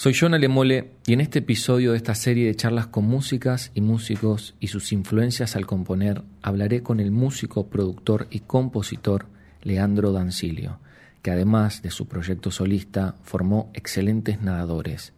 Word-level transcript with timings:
Soy 0.00 0.14
John 0.18 0.32
Alemole 0.32 0.92
y 1.06 1.12
en 1.12 1.20
este 1.20 1.40
episodio 1.40 1.90
de 1.90 1.98
esta 1.98 2.14
serie 2.14 2.46
de 2.46 2.54
charlas 2.54 2.86
con 2.86 3.04
músicas 3.04 3.70
y 3.74 3.82
músicos 3.82 4.54
y 4.58 4.68
sus 4.68 4.92
influencias 4.92 5.56
al 5.56 5.66
componer, 5.66 6.22
hablaré 6.40 6.82
con 6.82 7.00
el 7.00 7.10
músico, 7.10 7.66
productor 7.66 8.26
y 8.30 8.40
compositor 8.40 9.26
Leandro 9.60 10.12
Dancilio, 10.12 10.78
que 11.20 11.32
además 11.32 11.82
de 11.82 11.90
su 11.90 12.08
proyecto 12.08 12.50
solista 12.50 13.16
formó 13.24 13.70
excelentes 13.74 14.40
nadadores. 14.40 15.12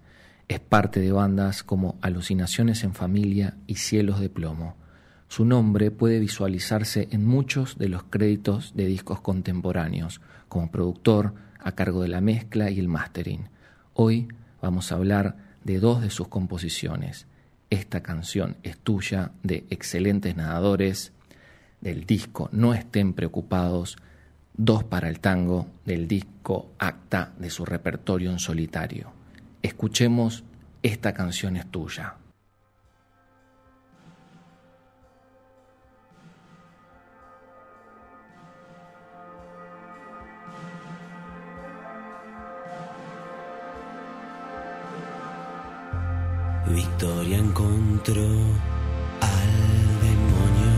Es 0.49 0.59
parte 0.59 0.99
de 0.99 1.13
bandas 1.13 1.63
como 1.63 1.97
Alucinaciones 2.01 2.83
en 2.83 2.93
Familia 2.93 3.59
y 3.69 3.77
Cielos 3.77 4.19
de 4.19 4.31
Plomo. 4.31 4.75
Su 5.29 5.45
nombre 5.45 5.93
puede 5.93 6.19
visualizarse 6.19 7.07
en 7.13 7.25
muchos 7.25 7.79
de 7.79 7.89
los 7.89 8.03
créditos 8.03 8.73
de 8.75 8.87
discos 8.87 9.21
contemporáneos, 9.21 10.21
como 10.49 10.73
productor 10.73 11.35
a 11.61 11.71
cargo 11.71 12.03
de 12.03 12.09
la 12.09 12.21
mezcla 12.21 12.69
y 12.69 12.81
el 12.81 12.89
mastering. 12.89 13.49
Hoy 13.95 14.27
vamos 14.63 14.91
a 14.91 14.95
hablar 14.95 15.37
de 15.65 15.79
dos 15.79 16.01
de 16.01 16.09
sus 16.09 16.29
composiciones. 16.29 17.27
Esta 17.69 18.03
canción 18.03 18.57
es 18.63 18.79
tuya 18.79 19.33
de 19.43 19.67
excelentes 19.69 20.37
nadadores, 20.37 21.13
del 21.81 22.07
disco 22.07 22.49
No 22.53 22.73
estén 22.73 23.13
preocupados, 23.13 23.97
dos 24.55 24.85
para 24.85 25.09
el 25.09 25.21
tango, 25.21 25.67
del 25.85 26.07
disco 26.07 26.73
Acta 26.79 27.33
de 27.39 27.51
su 27.51 27.65
repertorio 27.65 28.31
en 28.31 28.39
solitario. 28.39 29.13
Escuchemos 29.63 30.45
Esta 30.83 31.13
canción 31.13 31.57
es 31.57 31.67
tuya. 31.71 32.17
Victoria 47.03 47.39
encontró 47.39 48.23
al 48.23 49.53
demonio, 50.03 50.75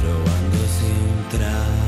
probándose 0.00 0.84
un 0.84 1.28
traje 1.30 1.83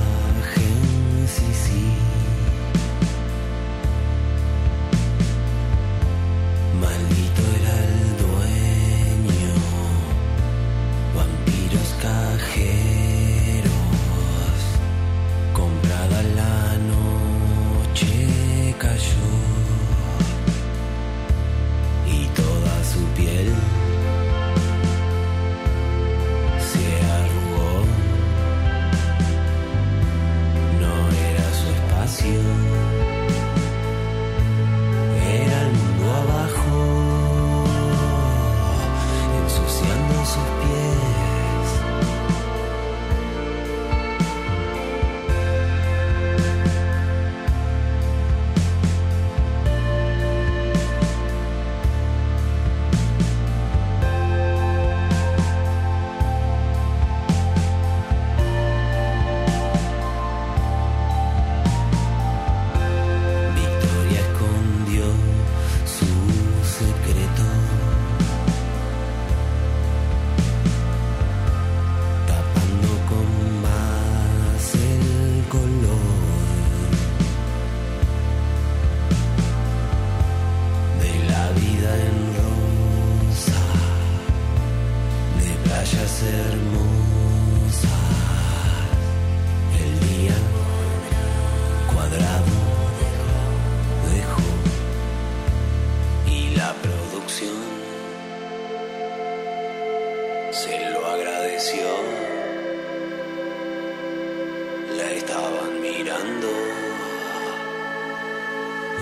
La 104.97 105.11
estaban 105.13 105.81
mirando, 105.83 106.49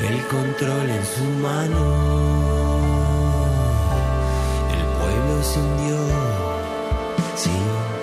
el 0.09 0.27
control 0.27 0.91
en 0.91 1.05
su 1.05 1.25
mano, 1.41 1.81
el 4.73 4.85
pueblo 4.99 5.43
se 5.43 5.61
hundió. 5.61 5.99
Sí. 7.37 7.94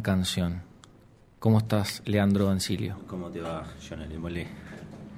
Gran 0.00 0.16
canción. 0.16 0.62
¿Cómo 1.38 1.58
estás, 1.58 2.00
Leandro 2.06 2.46
Dancilio? 2.46 2.96
¿Cómo 3.06 3.28
te 3.28 3.42
va, 3.42 3.66
John 3.86 4.00
Alemolé? 4.00 4.46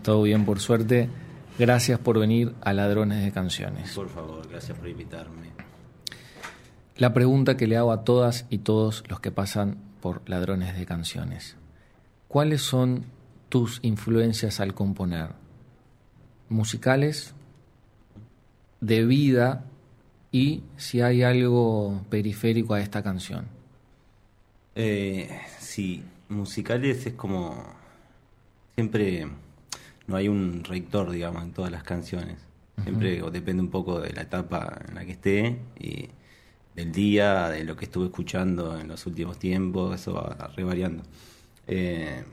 Todo 0.02 0.22
bien, 0.22 0.44
por 0.44 0.58
suerte. 0.58 1.08
Gracias 1.56 2.00
por 2.00 2.18
venir 2.18 2.52
a 2.62 2.72
Ladrones 2.72 3.22
de 3.22 3.30
Canciones. 3.30 3.92
Por 3.94 4.08
favor, 4.08 4.48
gracias 4.48 4.76
por 4.76 4.88
invitarme. 4.88 5.50
La 6.96 7.14
pregunta 7.14 7.56
que 7.56 7.68
le 7.68 7.76
hago 7.76 7.92
a 7.92 8.02
todas 8.02 8.46
y 8.50 8.58
todos 8.58 9.04
los 9.08 9.20
que 9.20 9.30
pasan 9.30 9.76
por 10.00 10.28
Ladrones 10.28 10.76
de 10.76 10.84
Canciones. 10.84 11.56
¿Cuáles 12.26 12.62
son 12.62 13.04
tus 13.50 13.78
influencias 13.82 14.58
al 14.58 14.74
componer? 14.74 15.28
¿Musicales? 16.48 17.34
¿De 18.80 19.04
vida? 19.04 19.64
¿Y 20.32 20.64
si 20.76 21.02
hay 21.02 21.22
algo 21.22 22.02
periférico 22.10 22.74
a 22.74 22.80
esta 22.80 23.04
canción? 23.04 23.61
Eh, 24.74 25.28
sí, 25.58 26.02
musicales 26.28 27.06
es 27.06 27.14
como... 27.14 27.62
Siempre 28.74 29.26
no 30.06 30.16
hay 30.16 30.28
un 30.28 30.64
rector, 30.64 31.10
digamos, 31.10 31.42
en 31.42 31.52
todas 31.52 31.70
las 31.70 31.82
canciones. 31.82 32.38
Siempre 32.82 33.22
o 33.22 33.30
depende 33.30 33.62
un 33.62 33.70
poco 33.70 34.00
de 34.00 34.12
la 34.12 34.22
etapa 34.22 34.80
en 34.88 34.94
la 34.94 35.04
que 35.04 35.12
esté 35.12 35.58
y 35.78 36.08
del 36.74 36.90
día, 36.90 37.50
de 37.50 37.64
lo 37.64 37.76
que 37.76 37.84
estuve 37.84 38.06
escuchando 38.06 38.78
en 38.80 38.88
los 38.88 39.06
últimos 39.06 39.38
tiempos, 39.38 40.00
eso 40.00 40.14
va 40.14 40.50
revariando. 40.56 41.02
Eh, 41.66 42.24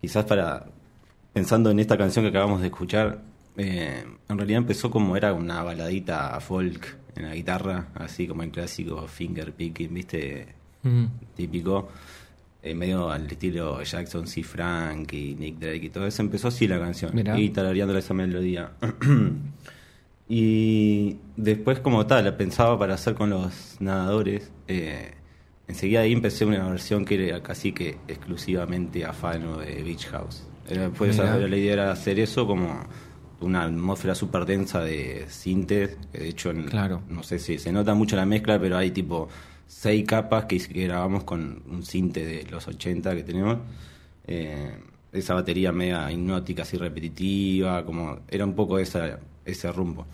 quizás 0.00 0.24
para, 0.26 0.66
pensando 1.32 1.70
en 1.70 1.80
esta 1.80 1.96
canción 1.96 2.24
que 2.24 2.28
acabamos 2.28 2.60
de 2.60 2.66
escuchar, 2.66 3.22
eh, 3.56 4.04
en 4.28 4.38
realidad 4.38 4.58
empezó 4.58 4.90
como 4.90 5.16
era 5.16 5.32
una 5.32 5.62
baladita 5.62 6.38
folk 6.40 6.96
en 7.16 7.24
la 7.24 7.34
guitarra, 7.34 7.88
así 7.94 8.28
como 8.28 8.42
el 8.42 8.50
clásico 8.50 9.08
finger 9.08 9.52
picking, 9.54 9.94
viste, 9.94 10.48
típico, 11.34 11.88
eh, 12.62 12.74
medio 12.74 13.10
al 13.10 13.26
estilo 13.26 13.82
Jackson 13.82 14.26
C. 14.26 14.42
Frank 14.42 15.12
y 15.12 15.34
Nick 15.34 15.58
Drake 15.58 15.86
y 15.86 15.90
todo 15.90 16.06
eso. 16.06 16.22
Empezó 16.22 16.48
así 16.48 16.66
la 16.66 16.78
canción, 16.78 17.12
Mirá. 17.14 17.38
y 17.38 17.50
tarareando 17.50 17.96
esa 17.96 18.14
melodía. 18.14 18.72
y 20.28 21.16
después 21.36 21.80
como 21.80 22.06
tal, 22.06 22.24
la 22.24 22.36
pensaba 22.36 22.78
para 22.78 22.94
hacer 22.94 23.14
con 23.14 23.30
los 23.30 23.76
nadadores. 23.80 24.50
Eh, 24.66 25.12
enseguida 25.68 26.00
ahí 26.00 26.12
empecé 26.12 26.44
una 26.44 26.68
versión 26.68 27.04
que 27.04 27.28
era 27.28 27.42
casi 27.42 27.72
que 27.72 27.98
exclusivamente 28.08 29.04
afano 29.04 29.58
de 29.58 29.82
Beach 29.82 30.06
House. 30.08 30.46
Era, 30.68 30.88
pues, 30.90 31.16
la 31.18 31.46
idea 31.56 31.72
era 31.74 31.92
hacer 31.92 32.18
eso 32.18 32.44
como 32.46 32.84
una 33.40 33.62
atmósfera 33.64 34.14
súper 34.16 34.46
densa 34.46 34.80
de 34.80 35.26
sintes, 35.28 35.96
que 36.12 36.18
de 36.18 36.28
hecho, 36.28 36.50
en- 36.50 36.64
Claro. 36.64 37.02
no 37.08 37.22
sé 37.22 37.38
si 37.38 37.58
se 37.58 37.70
nota 37.70 37.94
mucho 37.94 38.16
la 38.16 38.26
mezcla, 38.26 38.58
pero 38.58 38.76
hay 38.76 38.90
tipo 38.90 39.28
seis 39.66 40.04
capas 40.06 40.44
que, 40.46 40.58
que 40.58 40.84
grabamos 40.84 41.24
con 41.24 41.62
un 41.70 41.82
sinte 41.84 42.24
de 42.24 42.44
los 42.50 42.66
80 42.68 43.14
que 43.14 43.22
tenemos. 43.22 43.58
Eh, 44.26 44.74
esa 45.12 45.34
batería 45.34 45.72
media 45.72 46.10
hipnótica, 46.12 46.62
así 46.62 46.76
repetitiva, 46.76 47.84
como 47.84 48.18
era 48.28 48.44
un 48.44 48.54
poco 48.54 48.78
esa, 48.78 49.18
ese 49.44 49.72
rumbo. 49.72 50.06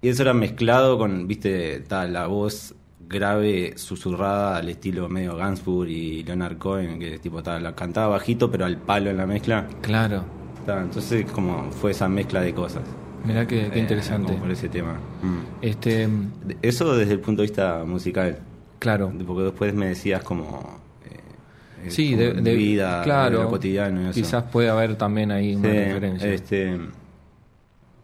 Y 0.00 0.08
eso 0.08 0.22
era 0.22 0.34
mezclado 0.34 0.98
con, 0.98 1.28
viste, 1.28 1.80
tal, 1.80 2.12
la 2.12 2.26
voz 2.26 2.74
grave, 3.08 3.74
susurrada 3.76 4.56
al 4.56 4.68
estilo 4.68 5.08
medio 5.08 5.36
Gansburg 5.36 5.88
y 5.90 6.22
Leonard 6.24 6.58
Cohen, 6.58 6.98
que 6.98 7.18
tipo 7.18 7.42
tal, 7.42 7.62
la 7.62 7.74
cantaba 7.74 8.08
bajito, 8.08 8.50
pero 8.50 8.64
al 8.64 8.78
palo 8.78 9.10
en 9.10 9.16
la 9.18 9.26
mezcla. 9.26 9.68
Claro. 9.82 10.24
Ta, 10.66 10.80
entonces, 10.80 11.30
como 11.30 11.70
fue 11.70 11.90
esa 11.92 12.08
mezcla 12.08 12.40
de 12.40 12.54
cosas. 12.54 12.82
Mirá 13.24 13.46
qué, 13.46 13.68
qué 13.72 13.78
Eh, 13.78 13.82
interesante. 13.82 14.32
por 14.34 14.50
ese 14.50 14.68
tema. 14.68 14.94
Mm. 15.22 15.38
Este, 15.64 16.08
Eso 16.62 16.96
desde 16.96 17.12
el 17.12 17.20
punto 17.20 17.42
de 17.42 17.48
vista 17.48 17.84
musical. 17.84 18.38
Claro. 18.82 19.12
Porque 19.26 19.44
después 19.44 19.72
me 19.74 19.86
decías 19.86 20.22
como. 20.22 20.80
eh, 21.84 21.90
Sí, 21.90 22.10
como 22.12 22.22
de, 22.22 22.32
de- 22.42 22.54
vida, 22.54 23.02
claro. 23.02 23.38
de 23.38 23.44
lo 23.44 23.50
cotidiano 23.50 24.00
y 24.02 24.04
eso. 24.06 24.12
Quizás 24.14 24.44
puede 24.44 24.68
haber 24.68 24.96
también 24.96 25.30
ahí 25.30 25.54
una 25.54 25.70
Sí, 25.70 25.76
referencia. 25.76 26.28
Este, 26.34 26.78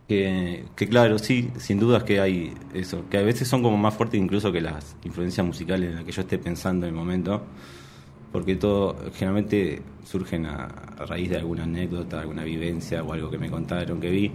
que, 0.09 0.65
que 0.75 0.89
claro, 0.89 1.19
sí, 1.19 1.51
sin 1.59 1.79
dudas 1.79 2.03
que 2.03 2.21
hay 2.21 2.55
eso. 2.73 3.05
Que 3.11 3.19
a 3.19 3.23
veces 3.23 3.47
son 3.47 3.63
como 3.63 3.77
más 3.77 3.95
fuertes 3.95 4.19
incluso 4.21 4.51
que 4.51 4.61
las 4.63 4.97
influencias 5.05 5.47
musicales 5.47 5.91
en 5.91 5.97
las 5.97 6.05
que 6.05 6.13
yo 6.13 6.23
esté 6.23 6.39
pensando 6.39 6.87
en 6.87 6.95
el 6.95 6.99
momento. 6.99 7.43
Porque 8.33 8.57
todo 8.57 8.97
generalmente 9.15 9.83
surgen 10.05 10.45
a, 10.47 10.65
a 10.99 11.07
raíz 11.07 11.31
de 11.31 11.37
alguna 11.37 11.65
anécdota, 11.65 12.21
alguna 12.21 12.45
vivencia 12.45 13.03
o 13.03 13.13
algo 13.13 13.31
que 13.31 13.39
me 13.39 13.51
contaron, 13.51 14.01
que 14.01 14.11
vi. 14.11 14.33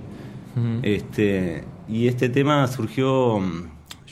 Este, 0.84 1.64
y 1.90 2.08
este 2.08 2.30
tema 2.30 2.68
surgió. 2.68 3.40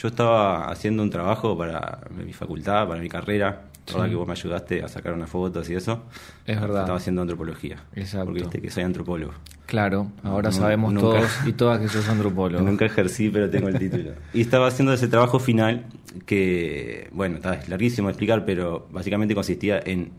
Yo 0.01 0.07
estaba 0.07 0.69
haciendo 0.71 1.03
un 1.03 1.09
trabajo 1.12 1.56
para 1.57 2.00
mi 2.25 2.33
facultad, 2.33 2.88
para 2.88 3.00
mi 3.01 3.09
carrera. 3.09 3.63
La 3.88 3.94
verdad 3.94 4.06
Sí. 4.06 4.09
que 4.12 4.15
vos 4.15 4.27
me 4.27 4.33
ayudaste 4.33 4.83
a 4.83 4.88
sacar 4.88 5.13
unas 5.13 5.30
fotos 5.30 5.69
y 5.69 5.75
eso. 5.75 6.03
Es 6.45 6.59
verdad. 6.59 6.81
Estaba 6.81 6.98
haciendo 6.98 7.21
antropología. 7.21 7.77
Exacto. 7.95 8.25
Porque 8.27 8.42
viste 8.42 8.62
que 8.62 8.69
soy 8.71 8.83
antropólogo. 8.83 9.33
Claro, 9.65 10.12
ahora 10.24 10.51
sabemos 10.51 10.94
nunca- 10.94 11.07
todos 11.19 11.31
y 11.48 11.53
todas 11.53 11.80
que 11.80 11.88
sos 11.88 12.07
antropólogo. 12.09 12.63
Nunca 12.63 12.86
ejercí, 12.86 13.30
pero 13.30 13.50
tengo 13.50 13.68
el 13.69 13.77
título. 13.80 14.12
Y 14.33 14.42
estaba 14.42 14.68
haciendo 14.68 14.94
ese 14.94 15.07
trabajo 15.07 15.39
final 15.39 15.86
que, 16.25 17.09
bueno, 17.12 17.36
está, 17.38 17.56
es 17.56 17.69
larguísimo 17.69 18.07
de 18.07 18.12
explicar, 18.13 18.44
pero 18.45 18.88
básicamente 18.92 19.33
consistía 19.36 19.80
en 19.83 20.12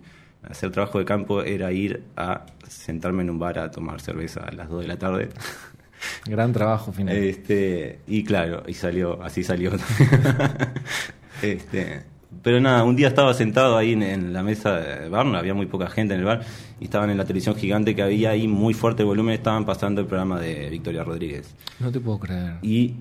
hacer 0.43 0.71
trabajo 0.71 0.99
de 0.99 1.05
campo, 1.05 1.43
era 1.43 1.71
ir 1.73 2.03
a 2.17 2.47
sentarme 2.69 3.23
en 3.23 3.31
un 3.31 3.39
bar 3.39 3.59
a 3.59 3.71
tomar 3.71 4.01
cerveza 4.01 4.41
a 4.41 4.53
las 4.53 4.69
2 4.69 4.83
de 4.83 4.89
la 4.89 4.97
tarde. 4.99 5.29
Gran 6.27 6.53
trabajo 6.53 6.93
final. 6.93 7.17
Este, 7.17 8.01
y 8.07 8.25
claro, 8.25 8.63
y 8.67 8.75
salió, 8.75 9.23
así 9.23 9.43
salió. 9.45 9.73
este, 11.43 12.03
pero 12.43 12.61
nada, 12.61 12.85
un 12.85 12.97
día 12.97 13.09
estaba 13.09 13.35
sentado 13.35 13.77
ahí 13.77 13.93
en, 13.93 14.03
en 14.03 14.33
la 14.33 14.43
mesa 14.43 14.77
de 14.79 15.09
bar, 15.09 15.27
no 15.27 15.37
había 15.39 15.55
muy 15.55 15.67
poca 15.67 15.89
gente 15.89 16.15
en 16.15 16.21
el 16.21 16.27
bar, 16.27 16.43
y 16.81 16.85
estaban 16.85 17.11
en 17.11 17.19
la 17.19 17.25
televisión 17.25 17.55
gigante 17.57 17.95
que 17.95 18.03
había 18.03 18.31
ahí 18.31 18.49
muy 18.49 18.75
fuerte 18.75 19.05
volumen, 19.05 19.35
estaban 19.35 19.65
pasando 19.65 20.01
el 20.01 20.07
programa 20.07 20.41
de 20.41 20.69
Victoria 20.71 21.05
Rodríguez. 21.05 21.55
No 21.81 21.91
te 21.93 22.01
puedo 22.01 22.19
creer. 22.19 22.55
Y 22.63 22.95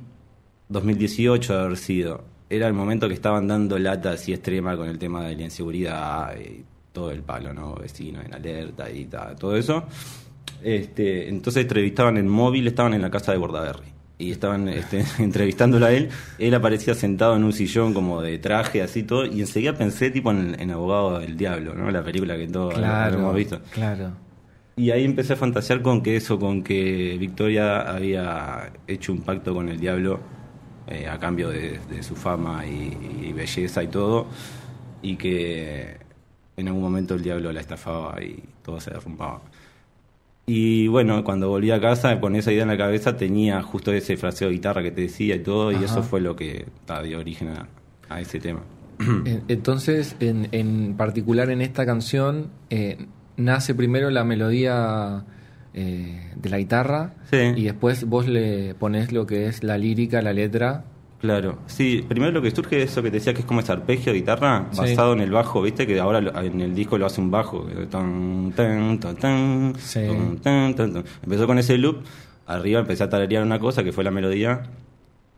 2018 0.70 1.54
de 1.54 1.60
haber 1.64 1.78
sido, 1.78 2.24
era 2.50 2.68
el 2.68 2.74
momento 2.74 3.08
que 3.08 3.14
estaban 3.14 3.48
dando 3.48 3.78
lata 3.80 4.12
así 4.12 4.34
extrema 4.34 4.76
con 4.76 4.90
el 4.90 5.00
tema 5.00 5.24
de 5.26 5.36
la 5.36 5.44
inseguridad 5.44 6.36
y 6.38 6.64
todo 6.92 7.12
el 7.12 7.22
palo, 7.24 7.54
¿no? 7.54 7.76
Vecinos 7.76 8.26
en 8.26 8.34
alerta 8.34 8.90
y 8.92 9.06
ta- 9.06 9.34
todo 9.36 9.56
eso. 9.56 9.86
Este, 10.64 11.30
entonces 11.30 11.64
entrevistaban 11.64 12.18
en 12.18 12.28
móvil, 12.28 12.68
estaban 12.68 12.94
en 12.94 13.02
la 13.02 13.10
casa 13.10 13.32
de 13.32 13.38
Bordaberry. 13.38 13.88
Y 14.18 14.32
estaban 14.32 14.68
este, 14.70 15.04
entrevistándolo 15.20 15.86
a 15.88 15.92
él. 15.92 16.10
Él 16.38 16.54
aparecía 16.54 16.94
sentado 16.94 17.36
en 17.36 17.44
un 17.44 17.54
sillón 17.54 17.94
como 17.94 18.22
de 18.22 18.38
traje, 18.38 18.82
así 18.84 19.04
todo. 19.04 19.26
Y 19.26 19.40
enseguida 19.42 19.76
pensé 19.78 20.12
tipo 20.12 20.30
en, 20.32 20.60
en 20.60 20.70
Abogado 20.72 21.20
del 21.20 21.36
Diablo, 21.38 21.74
¿no? 21.74 21.90
La 21.90 22.04
película 22.04 22.38
que 22.38 22.48
todos 22.48 22.76
Claro, 22.76 23.18
hemos 23.18 23.36
visto. 23.36 23.60
claro. 23.72 24.12
Y 24.76 24.90
ahí 24.92 25.04
empecé 25.04 25.34
a 25.34 25.36
fantasear 25.36 25.82
con 25.82 26.02
que 26.02 26.16
eso, 26.16 26.40
con 26.40 26.64
que 26.64 27.18
Victoria 27.20 27.82
había 27.82 28.72
hecho 28.88 29.12
un 29.12 29.22
pacto 29.22 29.54
con 29.54 29.68
el 29.70 29.80
diablo 29.80 30.20
eh, 30.88 31.08
a 31.08 31.20
cambio 31.20 31.50
de, 31.50 31.80
de 31.90 32.02
su 32.02 32.16
fama 32.16 32.66
y, 32.66 33.28
y 33.28 33.34
belleza 33.34 33.84
y 33.84 33.88
todo, 33.88 34.28
y 35.02 35.18
que 35.18 35.98
en 36.56 36.68
algún 36.68 36.82
momento 36.82 37.16
el 37.16 37.22
diablo 37.22 37.52
la 37.52 37.60
estafaba 37.60 38.24
y 38.24 38.42
todo 38.64 38.80
se 38.80 38.92
derrumbaba. 38.92 39.42
Y 40.48 40.88
bueno, 40.88 41.24
cuando 41.24 41.50
volví 41.50 41.72
a 41.72 41.80
casa 41.80 42.20
con 42.20 42.36
esa 42.36 42.52
idea 42.52 42.64
en 42.64 42.70
la 42.70 42.78
cabeza 42.78 43.16
tenía 43.16 43.62
justo 43.62 43.94
ese 43.94 44.18
fraseo 44.18 44.48
de 44.50 44.56
guitarra 44.56 44.82
que 44.84 44.92
te 44.92 45.02
decía 45.02 45.36
y 45.36 45.40
todo, 45.40 45.72
y 45.72 45.76
eso 45.84 46.04
fue 46.04 46.20
lo 46.20 46.36
que 46.36 46.66
ta, 46.86 47.02
dio 47.04 47.20
origen 47.20 47.50
a, 47.50 47.68
a 48.10 48.20
ese 48.22 48.40
tema. 48.40 48.62
En- 49.00 49.44
Entonces, 49.48 50.16
en, 50.20 50.48
en 50.52 50.96
particular 50.98 51.50
en 51.52 51.62
esta 51.62 51.86
canción, 51.86 52.50
eh, 52.70 52.98
nace 53.38 53.74
primero 53.76 54.10
la 54.10 54.24
melodía 54.24 55.24
eh, 55.74 56.32
de 56.36 56.50
la 56.50 56.58
guitarra 56.58 57.14
Sí. 57.32 57.38
y 57.56 57.64
después 57.64 58.04
vos 58.06 58.28
le 58.28 58.74
pones 58.76 59.12
lo 59.14 59.26
que 59.26 59.46
es 59.48 59.64
la 59.64 59.78
lírica, 59.78 60.22
la 60.22 60.34
letra. 60.34 60.84
Claro, 61.22 61.60
sí, 61.68 62.04
primero 62.10 62.32
lo 62.32 62.42
que 62.42 62.50
surge 62.50 62.82
es 62.82 62.92
eso 62.92 63.04
que 63.04 63.12
te 63.12 63.18
decía 63.18 63.34
que 63.34 63.42
es 63.42 63.46
como 63.46 63.60
ese 63.60 63.72
arpegio 63.72 64.12
de 64.12 64.20
guitarra 64.20 64.68
Sí. 64.72 64.80
basado 64.80 65.14
en 65.14 65.20
el 65.22 65.30
bajo, 65.30 65.62
viste 65.62 65.86
que 65.86 66.00
ahora 66.00 66.20
lo- 66.20 66.36
en 66.42 66.60
el 66.62 66.74
disco 66.74 66.98
lo 66.98 67.06
hace 67.06 67.22
un 67.22 67.30
bajo. 67.30 67.64
tan, 67.92 68.52
tan, 68.56 69.00
tan, 69.00 69.16
tan, 69.18 69.74
Sí. 69.78 70.00
Empezó 71.24 71.46
con 71.46 71.60
ese 71.60 71.78
loop, 71.78 71.98
arriba 72.48 72.80
empecé 72.80 73.04
a 73.04 73.10
tararear 73.10 73.44
una 73.44 73.60
cosa 73.60 73.84
que 73.84 73.92
fue 73.92 74.04
la 74.04 74.10
melodía 74.12 74.64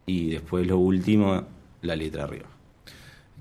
y 0.05 0.29
después 0.31 0.65
lo 0.65 0.77
último, 0.77 1.43
la 1.81 1.95
letra 1.97 2.23
arriba. 2.23 2.45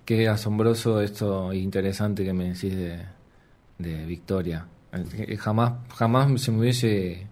Qué 0.05 0.29
asombroso 0.29 1.01
esto 1.01 1.53
e 1.53 1.59
interesante 1.59 2.25
que 2.25 2.33
me 2.33 2.47
decís 2.53 2.75
de, 2.75 2.99
de 3.79 4.05
Victoria. 4.05 4.67
Jamás, 5.39 5.75
jamás 5.97 6.41
se 6.43 6.51
me 6.51 6.59
hubiese 6.59 7.27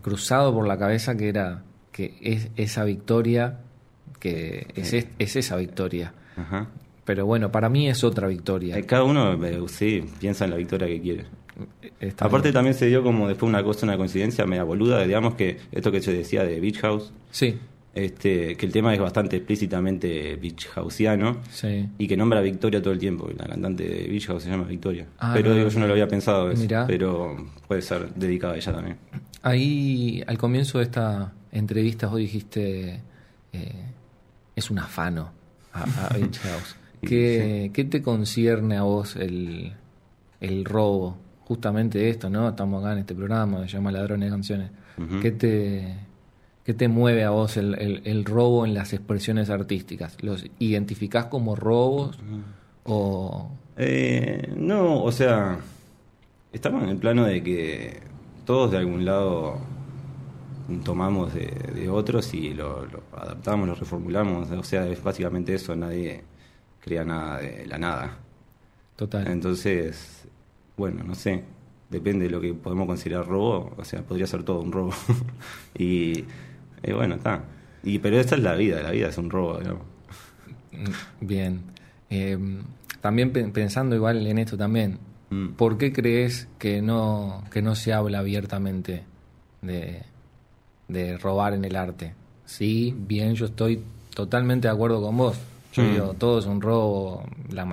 cruzado 0.00 0.54
por 0.54 0.66
la 0.68 0.78
cabeza 0.78 1.16
que 1.16 1.28
era 1.28 1.64
que 1.90 2.16
es 2.22 2.50
esa 2.56 2.84
victoria, 2.84 3.58
que 4.20 4.66
es, 4.74 4.92
es, 4.92 5.06
es 5.18 5.36
esa 5.36 5.56
victoria. 5.56 6.12
Ajá. 6.36 6.68
Pero 7.04 7.26
bueno, 7.26 7.52
para 7.52 7.68
mí 7.68 7.88
es 7.88 8.02
otra 8.04 8.28
victoria. 8.28 8.78
Eh, 8.78 8.84
Cada 8.84 9.04
uno, 9.04 9.34
eh, 9.44 9.60
sí, 9.68 10.04
piensa 10.20 10.44
en 10.46 10.50
la 10.52 10.56
victoria 10.56 10.86
que 10.88 11.00
quiere. 11.00 11.24
Está 12.00 12.24
Aparte 12.24 12.48
bien. 12.48 12.54
también 12.54 12.74
se 12.74 12.86
dio 12.86 13.02
como 13.02 13.28
después 13.28 13.48
una 13.48 13.62
cosa, 13.62 13.86
una 13.86 13.96
coincidencia 13.96 14.44
media 14.46 14.64
boluda, 14.64 15.04
digamos 15.06 15.34
que 15.34 15.58
esto 15.70 15.92
que 15.92 16.00
se 16.00 16.12
decía 16.12 16.42
de 16.44 16.58
Beach 16.60 16.78
House, 16.80 17.12
Sí, 17.30 17.56
Este, 17.94 18.56
que 18.56 18.66
el 18.66 18.72
tema 18.72 18.92
es 18.92 18.98
bastante 19.00 19.36
explícitamente 19.36 20.34
beach 20.36 20.66
houseano 20.74 21.36
Sí. 21.50 21.88
y 21.96 22.08
que 22.08 22.16
nombra 22.16 22.40
a 22.40 22.42
Victoria 22.42 22.82
todo 22.82 22.92
el 22.92 22.98
tiempo. 22.98 23.30
La 23.38 23.46
cantante 23.46 23.86
de 23.86 24.08
Beach 24.08 24.26
House 24.26 24.42
se 24.42 24.50
llama 24.50 24.64
Victoria. 24.64 25.06
Ah, 25.18 25.32
pero 25.32 25.50
no, 25.50 25.54
digo, 25.54 25.66
no, 25.68 25.72
yo 25.74 25.78
no 25.80 25.86
lo 25.86 25.92
había 25.92 26.08
pensado, 26.08 26.50
eso, 26.50 26.66
pero 26.88 27.36
puede 27.68 27.82
ser 27.82 28.12
dedicada 28.14 28.54
a 28.54 28.56
ella 28.56 28.72
también. 28.72 28.96
Ahí, 29.42 30.24
al 30.26 30.38
comienzo 30.38 30.78
de 30.78 30.84
esta 30.84 31.32
entrevista, 31.52 32.08
vos 32.08 32.18
dijiste, 32.18 33.00
eh, 33.52 33.72
es 34.56 34.70
un 34.70 34.78
afano 34.78 35.30
a, 35.72 35.82
a 36.06 36.08
Beach 36.18 36.38
House. 36.40 36.76
¿Qué, 37.02 37.70
qué 37.74 37.84
te 37.84 38.00
concierne 38.02 38.76
a 38.78 38.82
vos 38.82 39.16
el, 39.16 39.72
el 40.40 40.64
robo? 40.64 41.18
Justamente 41.40 42.08
esto, 42.08 42.30
¿no? 42.30 42.48
Estamos 42.48 42.82
acá 42.82 42.92
en 42.94 43.00
este 43.00 43.14
programa, 43.14 43.60
se 43.68 43.68
llama 43.76 43.92
Ladrones 43.92 44.30
de 44.30 44.34
Canciones. 44.34 44.70
¿Qué, 45.20 45.30
te, 45.32 45.94
¿Qué 46.64 46.72
te 46.72 46.88
mueve 46.88 47.24
a 47.24 47.30
vos 47.30 47.56
el, 47.58 47.74
el- 47.78 48.00
el 48.04 48.24
robo 48.24 48.64
en 48.64 48.72
las 48.72 48.92
expresiones 48.94 49.50
artísticas? 49.50 50.16
¿Los 50.22 50.46
identificás 50.58 51.26
como 51.26 51.54
robos 51.56 52.18
o...? 52.84 53.50
Eh, 53.76 54.54
no, 54.56 55.02
o 55.02 55.10
sea, 55.12 55.58
estamos 56.52 56.84
en 56.84 56.90
el 56.90 56.96
plano 56.96 57.24
de 57.24 57.42
que 57.42 58.00
todos 58.46 58.70
de 58.70 58.78
algún 58.78 59.04
lado 59.04 59.58
tomamos 60.84 61.34
de, 61.34 61.46
de 61.74 61.88
otros 61.88 62.32
y 62.34 62.54
lo, 62.54 62.86
lo 62.86 63.02
adaptamos, 63.16 63.68
lo 63.68 63.74
reformulamos. 63.74 64.50
O 64.50 64.62
sea, 64.62 64.86
es 64.88 65.02
básicamente 65.02 65.54
eso, 65.54 65.74
nadie 65.76 66.22
crea 66.80 67.04
nada 67.04 67.38
de 67.40 67.66
la 67.66 67.78
nada. 67.78 68.18
Total. 68.96 69.26
Entonces, 69.28 70.26
bueno, 70.76 71.02
no 71.04 71.14
sé, 71.14 71.42
depende 71.90 72.24
de 72.26 72.30
lo 72.30 72.40
que 72.40 72.54
podemos 72.54 72.86
considerar 72.86 73.26
robo, 73.26 73.74
o 73.76 73.84
sea, 73.84 74.02
podría 74.02 74.26
ser 74.26 74.42
todo 74.44 74.60
un 74.60 74.72
robo. 74.72 74.92
y 75.78 76.24
bueno, 76.92 77.16
está. 77.16 77.42
Y, 77.82 77.98
pero 77.98 78.18
esta 78.18 78.34
es 78.36 78.42
la 78.42 78.54
vida, 78.54 78.82
la 78.82 78.90
vida 78.90 79.08
es 79.08 79.18
un 79.18 79.30
robo, 79.30 79.58
digamos. 79.58 79.82
Mm, 80.72 81.26
Bien. 81.26 81.60
Eh, 82.10 82.38
también 83.00 83.32
pe- 83.32 83.44
pensando 83.48 83.94
igual 83.96 84.26
en 84.26 84.38
esto 84.38 84.56
también, 84.56 84.98
Mm. 85.30 85.54
¿por 85.54 85.78
qué 85.78 85.90
crees 85.92 86.48
que 86.58 86.82
no, 86.82 87.44
que 87.50 87.62
no 87.62 87.74
se 87.74 87.92
habla 87.94 88.18
abiertamente 88.18 89.04
de, 89.62 90.02
de 90.88 91.16
robar 91.18 91.54
en 91.54 91.64
el 91.64 91.76
arte? 91.76 92.14
Sí, 92.44 92.94
bien, 92.96 93.34
yo 93.34 93.46
estoy 93.46 93.82
totalmente 94.14 94.68
de 94.68 94.74
acuerdo 94.74 95.00
con 95.02 95.16
vos. 95.16 95.38
Yo 95.72 95.82
Mm. 95.82 95.86
digo, 95.90 96.14
todo 96.14 96.38
es 96.38 96.46
un 96.46 96.60
robo, 96.60 97.24
la 97.50 97.66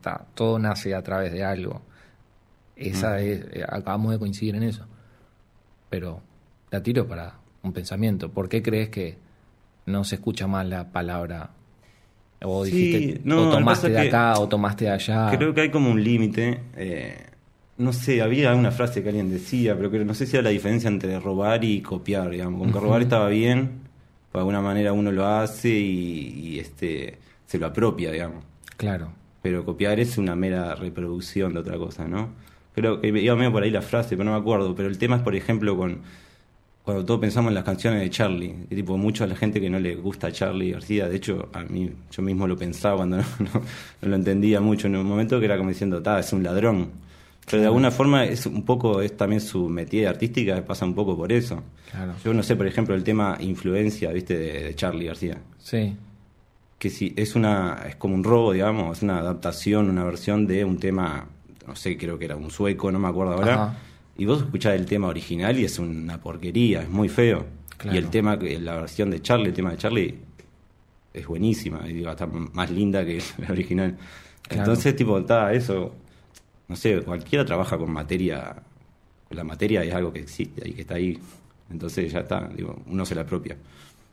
ta- 0.00 0.24
todo 0.34 0.58
nace 0.58 0.94
a 0.94 1.02
través 1.02 1.32
de 1.32 1.44
algo. 1.44 1.82
Esa 2.76 3.20
es, 3.20 3.40
eh, 3.52 3.64
acabamos 3.68 4.12
de 4.12 4.18
coincidir 4.20 4.54
en 4.54 4.62
eso. 4.62 4.84
Pero 5.90 6.20
la 6.70 6.82
tiro 6.82 7.06
para 7.08 7.34
un 7.62 7.72
pensamiento. 7.72 8.30
¿Por 8.30 8.48
qué 8.48 8.62
crees 8.62 8.90
que 8.90 9.16
no 9.86 10.04
se 10.04 10.16
escucha 10.16 10.46
más 10.46 10.66
la 10.66 10.84
palabra? 10.92 11.50
O 12.44 12.64
Sí, 12.64 12.70
dijiste, 12.86 13.20
no, 13.24 13.48
o 13.48 13.50
tomaste 13.50 13.88
de 13.88 13.94
que 13.94 14.08
acá, 14.08 14.38
o 14.38 14.48
tomaste 14.48 14.84
de 14.84 14.90
allá. 14.92 15.28
Creo 15.36 15.52
que 15.54 15.62
hay 15.62 15.70
como 15.70 15.90
un 15.90 16.02
límite. 16.04 16.60
eh, 16.76 17.26
no 17.78 17.92
sé, 17.92 18.20
había 18.22 18.54
una 18.54 18.70
frase 18.72 19.02
que 19.02 19.08
alguien 19.08 19.30
decía, 19.30 19.76
pero 19.76 19.90
que 19.90 20.04
no 20.04 20.14
sé 20.14 20.26
si 20.26 20.36
era 20.36 20.42
la 20.44 20.50
diferencia 20.50 20.88
entre 20.88 21.18
robar 21.20 21.64
y 21.64 21.80
copiar, 21.80 22.30
digamos. 22.30 22.60
Como 22.60 22.72
que 22.72 22.80
robar 22.80 23.02
estaba 23.02 23.28
bien, 23.28 23.70
de 24.32 24.38
alguna 24.38 24.60
manera 24.60 24.92
uno 24.92 25.10
lo 25.12 25.26
hace 25.26 25.70
y, 25.70 26.28
y, 26.54 26.58
este 26.58 27.18
se 27.46 27.58
lo 27.58 27.66
apropia, 27.66 28.10
digamos. 28.12 28.44
Claro. 28.76 29.10
Pero 29.42 29.64
copiar 29.64 30.00
es 30.00 30.18
una 30.18 30.34
mera 30.36 30.74
reproducción 30.74 31.54
de 31.54 31.60
otra 31.60 31.78
cosa, 31.78 32.06
¿no? 32.06 32.28
Creo 32.74 33.00
que 33.00 33.08
iba 33.08 33.34
medio 33.36 33.52
por 33.52 33.62
ahí 33.62 33.70
la 33.70 33.82
frase, 33.82 34.16
pero 34.16 34.24
no 34.24 34.32
me 34.32 34.40
acuerdo. 34.40 34.74
Pero 34.74 34.88
el 34.88 34.98
tema 34.98 35.16
es, 35.16 35.22
por 35.22 35.34
ejemplo, 35.34 35.76
con 35.76 35.98
cuando 36.84 37.04
todos 37.04 37.20
pensamos 37.20 37.50
en 37.50 37.54
las 37.54 37.64
canciones 37.64 38.00
de 38.00 38.08
Charlie, 38.08 38.54
y 38.70 38.74
tipo 38.74 38.96
mucho 38.96 39.22
a 39.22 39.26
la 39.26 39.36
gente 39.36 39.60
que 39.60 39.68
no 39.68 39.78
le 39.78 39.94
gusta 39.96 40.32
Charlie 40.32 40.70
García, 40.72 41.06
de 41.06 41.16
hecho 41.16 41.50
a 41.52 41.62
mí 41.64 41.90
yo 42.10 42.22
mismo 42.22 42.46
lo 42.46 42.56
pensaba 42.56 42.96
cuando 42.96 43.16
no, 43.18 43.24
no- 43.40 43.60
no 44.02 44.08
lo 44.08 44.16
entendía 44.16 44.60
mucho 44.62 44.86
en 44.86 44.96
un 44.96 45.06
momento 45.06 45.38
que 45.38 45.44
era 45.44 45.58
como 45.58 45.68
diciendo, 45.68 46.00
ta, 46.02 46.18
es 46.20 46.32
un 46.32 46.42
ladrón. 46.42 46.90
Pero 47.50 47.62
de 47.62 47.66
alguna 47.66 47.90
forma 47.90 48.24
es 48.24 48.46
un 48.46 48.64
poco, 48.64 49.00
es 49.00 49.16
también 49.16 49.40
su 49.40 49.68
metida 49.68 50.10
artística, 50.10 50.64
pasa 50.64 50.84
un 50.84 50.94
poco 50.94 51.16
por 51.16 51.32
eso. 51.32 51.62
Claro. 51.90 52.14
Yo 52.24 52.34
no 52.34 52.42
sé, 52.42 52.56
por 52.56 52.66
ejemplo, 52.66 52.94
el 52.94 53.04
tema 53.04 53.36
influencia, 53.40 54.12
viste, 54.12 54.36
de, 54.38 54.64
de 54.64 54.74
Charlie 54.74 55.06
García. 55.06 55.38
Sí. 55.58 55.96
Que 56.78 56.90
si 56.90 57.14
es 57.16 57.34
una, 57.34 57.84
es 57.88 57.96
como 57.96 58.14
un 58.14 58.24
robo, 58.24 58.52
digamos, 58.52 58.98
es 58.98 59.02
una 59.02 59.18
adaptación, 59.18 59.88
una 59.88 60.04
versión 60.04 60.46
de 60.46 60.64
un 60.64 60.78
tema, 60.78 61.26
no 61.66 61.74
sé, 61.74 61.96
creo 61.96 62.18
que 62.18 62.26
era 62.26 62.36
un 62.36 62.50
sueco, 62.50 62.92
no 62.92 62.98
me 62.98 63.08
acuerdo 63.08 63.32
ahora. 63.34 63.54
Ajá. 63.54 63.78
Y 64.18 64.24
vos 64.24 64.42
escuchás 64.42 64.74
el 64.74 64.84
tema 64.84 65.06
original 65.06 65.56
y 65.58 65.64
es 65.64 65.78
una 65.78 66.20
porquería, 66.20 66.82
es 66.82 66.90
muy 66.90 67.08
feo. 67.08 67.46
Claro. 67.76 67.94
Y 67.94 67.98
el 67.98 68.10
tema, 68.10 68.36
la 68.36 68.74
versión 68.74 69.10
de 69.10 69.22
Charlie, 69.22 69.46
el 69.46 69.54
tema 69.54 69.70
de 69.70 69.76
Charlie, 69.76 70.18
es 71.14 71.26
buenísima, 71.26 71.82
y 71.88 71.92
digo, 71.92 72.10
está 72.10 72.26
más 72.26 72.68
linda 72.68 73.04
que 73.04 73.22
la 73.38 73.52
original. 73.52 73.96
Claro. 74.42 74.62
Entonces, 74.62 74.96
tipo, 74.96 75.16
está 75.18 75.52
eso, 75.52 75.94
no 76.68 76.76
sé, 76.76 77.00
cualquiera 77.02 77.44
trabaja 77.44 77.76
con 77.78 77.90
materia, 77.92 78.56
la 79.30 79.44
materia 79.44 79.82
es 79.82 79.92
algo 79.94 80.12
que 80.12 80.20
existe 80.20 80.68
y 80.68 80.72
que 80.72 80.82
está 80.82 80.94
ahí. 80.94 81.18
Entonces 81.70 82.12
ya 82.12 82.20
está, 82.20 82.48
digo, 82.54 82.80
uno 82.86 83.04
se 83.04 83.14
la 83.14 83.22
apropia. 83.22 83.56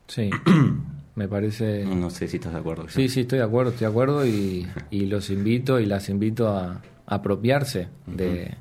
Sí. 0.08 0.30
Me 1.16 1.28
parece. 1.28 1.84
No 1.86 2.10
sé 2.10 2.28
si 2.28 2.36
estás 2.36 2.52
de 2.52 2.58
acuerdo. 2.58 2.88
Sí, 2.90 3.08
sí, 3.08 3.20
estoy 3.20 3.38
de 3.38 3.44
acuerdo, 3.44 3.70
estoy 3.70 3.86
de 3.86 3.90
acuerdo 3.90 4.26
y, 4.26 4.66
y 4.90 5.06
los 5.06 5.30
invito 5.30 5.80
y 5.80 5.86
las 5.86 6.08
invito 6.10 6.48
a, 6.48 6.72
a 7.06 7.14
apropiarse 7.14 7.88
de, 8.06 8.54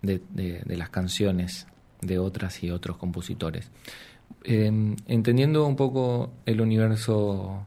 de, 0.00 0.22
de- 0.30 0.62
de 0.64 0.76
las 0.78 0.88
canciones 0.88 1.66
de 2.00 2.18
otras 2.18 2.62
y 2.64 2.70
otros 2.70 2.96
compositores. 2.96 3.70
Eh, 4.44 4.94
entendiendo 5.06 5.66
un 5.66 5.76
poco 5.76 6.30
el 6.46 6.60
universo 6.62 7.66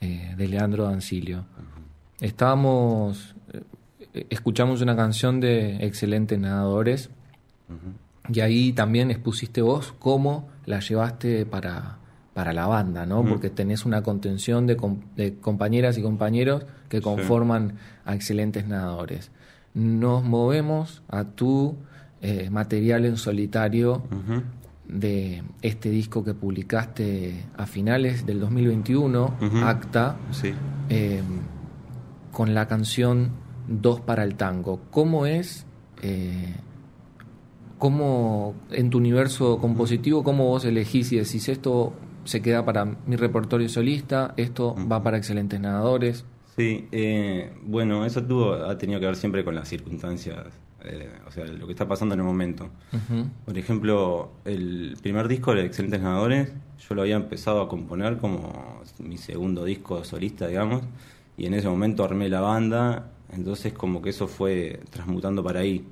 eh, 0.00 0.34
de 0.36 0.46
Leandro 0.48 0.84
Dancilio, 0.84 1.44
estábamos, 2.20 3.34
escuchamos 4.30 4.80
una 4.82 4.96
canción 4.96 5.40
de 5.40 5.76
Excelentes 5.84 6.38
Nadadores 6.38 7.10
y 8.32 8.40
ahí 8.40 8.72
también 8.72 9.10
expusiste 9.10 9.62
vos 9.62 9.94
cómo 9.98 10.48
la 10.66 10.80
llevaste 10.80 11.46
para, 11.46 11.98
para 12.34 12.52
la 12.52 12.66
banda, 12.66 13.06
¿no? 13.06 13.24
Porque 13.24 13.50
tenés 13.50 13.84
una 13.84 14.02
contención 14.02 14.66
de, 14.66 14.76
com- 14.76 15.00
de 15.16 15.34
compañeras 15.36 15.96
y 15.98 16.02
compañeros 16.02 16.64
que 16.88 17.00
conforman 17.00 17.74
a 18.04 18.14
excelentes 18.14 18.66
nadadores. 18.66 19.30
Nos 19.74 20.24
movemos 20.24 21.02
a 21.08 21.24
tu 21.24 21.76
eh, 22.22 22.50
material 22.50 23.04
en 23.04 23.16
solitario 23.16 24.02
de 24.88 25.44
este 25.62 25.88
disco 25.90 26.24
que 26.24 26.34
publicaste 26.34 27.44
a 27.56 27.66
finales 27.66 28.26
del 28.26 28.40
2021, 28.40 29.36
Ujú. 29.40 29.56
Acta, 29.58 30.16
Sí. 30.32 30.52
eh, 30.88 31.22
con 32.32 32.54
la 32.54 32.66
canción 32.66 33.30
Dos 33.72 34.00
para 34.00 34.24
el 34.24 34.34
tango. 34.34 34.80
¿Cómo 34.90 35.26
es, 35.26 35.64
eh, 36.02 36.54
cómo 37.78 38.54
en 38.72 38.90
tu 38.90 38.98
universo 38.98 39.58
compositivo, 39.58 40.24
cómo 40.24 40.46
vos 40.46 40.64
elegís 40.64 41.12
y 41.12 41.18
decís 41.18 41.48
esto 41.48 41.92
se 42.24 42.42
queda 42.42 42.64
para 42.64 42.84
mi 42.84 43.14
repertorio 43.14 43.68
solista, 43.68 44.34
esto 44.36 44.74
va 44.90 45.02
para 45.02 45.18
excelentes 45.18 45.60
nadadores? 45.60 46.24
Sí, 46.56 46.88
eh, 46.90 47.52
bueno, 47.62 48.04
eso 48.04 48.22
tuvo, 48.24 48.54
ha 48.54 48.76
tenido 48.76 48.98
que 48.98 49.06
ver 49.06 49.16
siempre 49.16 49.44
con 49.44 49.54
las 49.54 49.68
circunstancias, 49.68 50.46
eh, 50.84 51.08
o 51.26 51.30
sea, 51.30 51.44
lo 51.44 51.66
que 51.66 51.72
está 51.72 51.86
pasando 51.86 52.14
en 52.14 52.20
el 52.20 52.26
momento. 52.26 52.70
Por 53.44 53.56
ejemplo, 53.56 54.32
el 54.44 54.96
primer 55.00 55.28
disco 55.28 55.54
de 55.54 55.64
Excelentes 55.64 56.00
Nadadores, 56.00 56.52
yo 56.88 56.94
lo 56.96 57.02
había 57.02 57.16
empezado 57.16 57.62
a 57.62 57.68
componer 57.68 58.18
como 58.18 58.82
mi 58.98 59.16
segundo 59.16 59.64
disco 59.64 60.02
solista, 60.02 60.48
digamos, 60.48 60.82
y 61.36 61.46
en 61.46 61.54
ese 61.54 61.68
momento 61.68 62.04
armé 62.04 62.28
la 62.28 62.40
banda, 62.40 63.12
entonces 63.32 63.72
como 63.72 64.00
que 64.02 64.10
eso 64.10 64.26
fue 64.28 64.80
transmutando 64.90 65.42
para 65.42 65.60
ahí. 65.60 65.84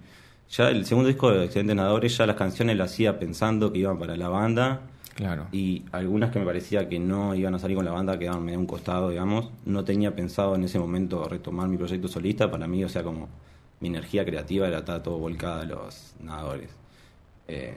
Ya 0.51 0.71
el 0.71 0.87
segundo 0.87 1.09
disco 1.09 1.31
de 1.31 1.45
Excelentes 1.45 1.77
Nadadores, 1.77 2.17
ya 2.17 2.27
las 2.27 2.37
canciones 2.37 2.77
las 2.77 2.93
hacía 2.93 3.19
pensando 3.19 3.71
que 3.73 3.81
iban 3.81 3.99
para 3.99 4.17
la 4.17 4.29
banda, 4.29 4.81
Claro. 5.15 5.49
y 5.53 5.83
algunas 5.93 6.31
que 6.31 6.39
me 6.39 6.45
parecía 6.47 6.89
que 6.89 6.99
no 7.01 7.35
iban 7.35 7.55
a 7.55 7.59
salir 7.59 7.77
con 7.77 7.85
la 7.85 7.91
banda 7.93 8.19
quedaban 8.19 8.45
medio 8.45 8.59
a 8.59 8.61
un 8.61 8.67
costado, 8.67 9.11
digamos. 9.11 9.51
No 9.67 9.85
tenía 9.85 10.15
pensado 10.15 10.55
en 10.55 10.63
ese 10.65 10.79
momento 10.79 11.29
retomar 11.29 11.69
mi 11.69 11.77
proyecto 11.77 12.07
solista. 12.09 12.51
Para 12.51 12.67
mí, 12.69 12.83
o 12.85 12.89
sea, 12.89 13.03
como 13.03 13.29
mi 13.81 13.89
energía 13.89 14.25
creativa 14.25 14.69
era 14.69 14.79
estar 14.79 15.03
todo 15.03 15.19
volcada 15.19 15.63
a 15.63 15.65
los 15.65 16.15
nadadores. 16.23 16.71
Eh, 17.49 17.75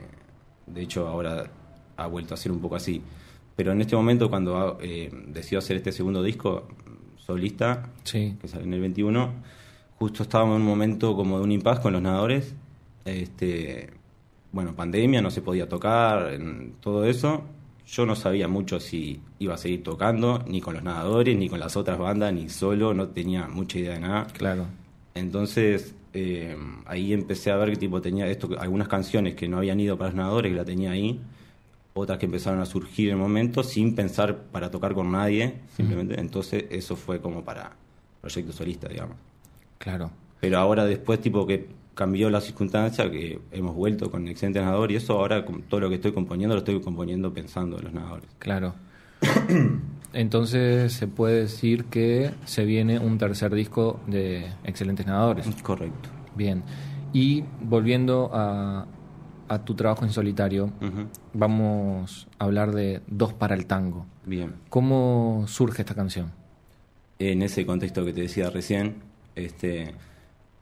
de 0.66 0.82
hecho, 0.82 1.08
ahora 1.08 1.50
ha 1.96 2.06
vuelto 2.06 2.32
a 2.34 2.36
ser 2.36 2.52
un 2.52 2.60
poco 2.60 2.76
así. 2.76 3.02
Pero 3.56 3.72
en 3.72 3.80
este 3.82 3.96
momento, 3.96 4.30
cuando 4.30 4.78
eh, 4.80 5.10
decido 5.28 5.58
hacer 5.58 5.76
este 5.76 5.92
segundo 5.92 6.22
disco 6.22 6.68
solista, 7.26 7.88
Sí. 8.04 8.36
que 8.40 8.48
sale 8.48 8.64
en 8.64 8.74
el 8.74 8.80
21, 8.80 9.30
justo 9.98 10.22
estábamos 10.22 10.56
en 10.56 10.62
un 10.62 10.68
momento 10.68 11.14
como 11.16 11.38
de 11.38 11.44
un 11.44 11.52
impasse 11.52 11.82
con 11.82 11.92
los 11.92 12.02
nadadores. 12.02 12.54
Este, 13.04 13.90
bueno, 14.52 14.74
pandemia, 14.74 15.22
no 15.22 15.30
se 15.30 15.42
podía 15.42 15.68
tocar, 15.68 16.32
en 16.34 16.74
todo 16.80 17.04
eso. 17.04 17.42
Yo 17.86 18.06
no 18.06 18.14
sabía 18.16 18.48
mucho 18.48 18.80
si 18.80 19.20
iba 19.38 19.54
a 19.54 19.58
seguir 19.58 19.82
tocando, 19.82 20.42
ni 20.46 20.60
con 20.60 20.74
los 20.74 20.82
nadadores, 20.82 21.36
ni 21.36 21.48
con 21.48 21.58
las 21.60 21.76
otras 21.76 21.98
bandas, 21.98 22.32
ni 22.32 22.48
solo, 22.48 22.94
no 22.94 23.08
tenía 23.08 23.48
mucha 23.48 23.78
idea 23.78 23.94
de 23.94 24.00
nada. 24.00 24.26
Claro. 24.32 24.66
Entonces, 25.14 25.94
eh, 26.14 26.56
ahí 26.86 27.12
empecé 27.12 27.50
a 27.50 27.56
ver 27.56 27.70
que 27.70 27.76
tipo 27.76 28.00
tenía 28.00 28.26
esto, 28.26 28.48
algunas 28.58 28.88
canciones 28.88 29.34
que 29.34 29.48
no 29.48 29.58
habían 29.58 29.78
ido 29.80 29.96
para 29.98 30.10
los 30.10 30.16
nadadores, 30.16 30.52
que 30.52 30.56
la 30.56 30.64
tenía 30.64 30.90
ahí. 30.92 31.20
Otras 31.94 32.18
que 32.18 32.26
empezaron 32.26 32.60
a 32.60 32.66
surgir 32.66 33.08
en 33.08 33.14
el 33.14 33.20
momento 33.20 33.62
sin 33.62 33.94
pensar 33.94 34.44
para 34.50 34.70
tocar 34.70 34.94
con 34.94 35.12
nadie, 35.12 35.60
simplemente. 35.76 36.18
Entonces 36.18 36.64
eso 36.70 36.96
fue 36.96 37.20
como 37.20 37.44
para 37.44 37.72
proyecto 38.20 38.52
solista, 38.52 38.88
digamos. 38.88 39.16
Claro. 39.78 40.10
Pero 40.40 40.58
ahora 40.58 40.84
después, 40.84 41.20
tipo 41.20 41.46
que 41.46 41.68
cambió 41.94 42.30
la 42.30 42.40
circunstancia, 42.40 43.10
que 43.10 43.40
hemos 43.50 43.74
vuelto 43.74 44.10
con 44.10 44.26
excelente 44.28 44.60
nadador 44.60 44.90
y 44.92 44.96
eso 44.96 45.18
ahora 45.18 45.44
con 45.44 45.62
todo 45.62 45.80
lo 45.80 45.88
que 45.88 45.96
estoy 45.96 46.12
componiendo 46.12 46.54
lo 46.54 46.60
estoy 46.60 46.80
componiendo 46.80 47.32
pensando 47.32 47.78
en 47.78 47.84
los 47.84 47.92
nadadores. 47.92 48.28
Claro. 48.38 48.74
Entonces 50.12 50.92
se 50.92 51.06
puede 51.06 51.40
decir 51.42 51.84
que 51.86 52.32
se 52.44 52.64
viene 52.64 52.98
un 52.98 53.18
tercer 53.18 53.54
disco 53.54 54.00
de 54.06 54.46
Excelentes 54.64 55.06
Nadadores. 55.06 55.46
Correcto. 55.62 56.10
Bien. 56.34 56.62
Y 57.12 57.44
volviendo 57.62 58.30
a, 58.32 58.86
a 59.48 59.64
tu 59.64 59.74
trabajo 59.74 60.04
en 60.04 60.10
solitario, 60.10 60.72
vamos 61.32 62.28
a 62.38 62.44
hablar 62.44 62.72
de 62.72 63.02
Dos 63.06 63.32
para 63.32 63.54
el 63.54 63.66
Tango. 63.66 64.06
Bien. 64.24 64.54
¿Cómo 64.68 65.44
surge 65.48 65.82
esta 65.82 65.94
canción? 65.94 66.32
En 67.18 67.42
ese 67.42 67.64
contexto 67.66 68.04
que 68.04 68.12
te 68.12 68.22
decía 68.22 68.50
recién, 68.50 68.96
este 69.34 69.94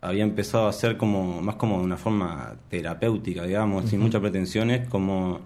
había 0.02 0.24
empezado 0.24 0.66
a 0.66 0.72
ser 0.72 0.96
como 0.96 1.42
más 1.42 1.56
como 1.56 1.78
de 1.78 1.84
una 1.84 1.96
forma 1.96 2.56
terapéutica, 2.68 3.44
digamos, 3.44 3.90
sin 3.90 4.00
muchas 4.00 4.20
pretensiones, 4.20 4.88
como 4.88 5.40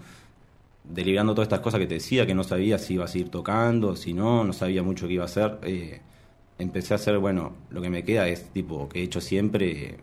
deliberando 0.84 1.34
todas 1.34 1.46
estas 1.46 1.60
cosas 1.60 1.80
que 1.80 1.86
te 1.86 1.94
decía, 1.94 2.26
que 2.26 2.34
no 2.34 2.44
sabía 2.44 2.78
si 2.78 2.94
iba 2.94 3.04
a 3.04 3.08
seguir 3.08 3.30
tocando, 3.30 3.96
si 3.96 4.12
no, 4.14 4.44
no 4.44 4.52
sabía 4.52 4.82
mucho 4.82 5.08
qué 5.08 5.14
iba 5.14 5.24
a 5.24 5.26
hacer. 5.26 5.58
eh, 5.62 6.00
empecé 6.58 6.94
a 6.94 6.96
hacer, 6.96 7.18
bueno, 7.18 7.52
lo 7.70 7.80
que 7.82 7.90
me 7.90 8.04
queda 8.04 8.28
es 8.28 8.50
tipo 8.50 8.88
que 8.88 9.00
he 9.00 9.02
hecho 9.02 9.20
siempre 9.20 9.98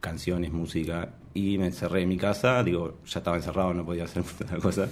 canciones, 0.00 0.52
música, 0.52 1.10
y 1.34 1.58
me 1.58 1.66
encerré 1.66 2.02
en 2.02 2.08
mi 2.08 2.16
casa, 2.16 2.62
digo, 2.62 2.98
ya 3.06 3.18
estaba 3.20 3.36
encerrado, 3.36 3.72
no 3.74 3.84
podía 3.84 4.04
hacer 4.04 4.22
otra 4.42 4.58
cosa. 4.58 4.88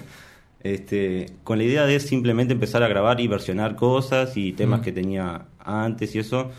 Este, 0.63 1.27
con 1.43 1.57
la 1.59 1.65
idea 1.65 1.87
de 1.87 1.99
simplemente 2.01 2.53
empezar 2.53 2.83
a 2.83 2.89
grabar 2.89 3.19
y 3.21 3.29
versionar 3.29 3.77
cosas 3.77 4.37
y 4.37 4.53
temas 4.53 4.81
Mm. 4.81 4.83
que 4.83 4.93
tenía 4.93 5.47
antes 5.59 6.15
y 6.15 6.19
eso, 6.19 6.51